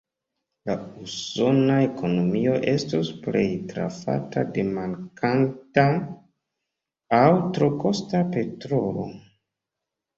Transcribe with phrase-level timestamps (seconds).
[0.69, 5.87] La usona ekonomio estus plej trafata de mankanta
[7.23, 7.25] aŭ
[7.57, 9.11] tro kosta petrolo.